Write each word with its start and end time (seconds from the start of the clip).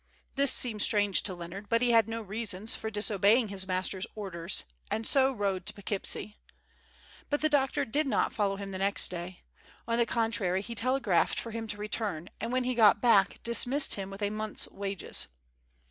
This 0.33 0.51
seemed 0.51 0.81
strange 0.81 1.21
to 1.21 1.35
Leonard, 1.35 1.69
but 1.69 1.83
he 1.83 1.91
had 1.91 2.09
no 2.09 2.23
reasons 2.23 2.73
for 2.73 2.89
disobeying 2.89 3.49
his 3.49 3.67
master's 3.67 4.07
orders, 4.15 4.63
and 4.89 5.05
so 5.05 5.31
rode 5.31 5.63
to 5.67 5.75
Poughkeepsie. 5.75 6.39
But 7.29 7.41
the 7.41 7.49
doctor 7.49 7.85
did 7.85 8.07
not 8.07 8.33
follow 8.33 8.55
him 8.55 8.71
the 8.71 8.79
next 8.79 9.09
day; 9.09 9.43
on 9.87 9.99
the 9.99 10.07
contrary 10.07 10.63
he 10.63 10.73
telegraphed 10.73 11.39
for 11.39 11.51
him 11.51 11.67
to 11.67 11.77
return, 11.77 12.31
and 12.39 12.51
when 12.51 12.63
he 12.63 12.73
got 12.73 12.99
back 12.99 13.43
dismissed 13.43 13.93
him 13.93 14.09
with 14.09 14.23
a 14.23 14.31
month's 14.31 14.67
wages. 14.69 15.27